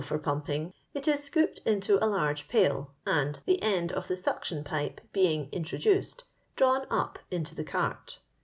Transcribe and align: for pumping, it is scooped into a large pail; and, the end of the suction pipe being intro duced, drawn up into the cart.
for 0.03 0.17
pumping, 0.17 0.73
it 0.95 1.07
is 1.07 1.23
scooped 1.23 1.59
into 1.59 2.03
a 2.03 2.09
large 2.09 2.47
pail; 2.47 2.91
and, 3.05 3.39
the 3.45 3.61
end 3.61 3.91
of 3.91 4.07
the 4.07 4.17
suction 4.17 4.63
pipe 4.63 4.99
being 5.13 5.47
intro 5.51 5.77
duced, 5.77 6.23
drawn 6.55 6.87
up 6.89 7.19
into 7.29 7.53
the 7.53 7.63
cart. 7.63 8.17